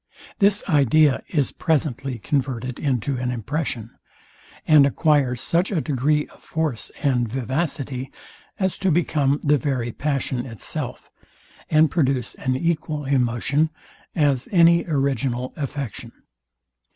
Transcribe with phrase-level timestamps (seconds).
[0.39, 3.91] This idea is presently converted into an impression,
[4.65, 8.11] and acquires such a degree of force and vivacity,
[8.57, 11.11] as to become the very passion itself,
[11.69, 13.69] and produce an equal emotion,
[14.15, 16.11] as any original affection.